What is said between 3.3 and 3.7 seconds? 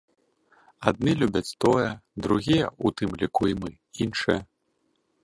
і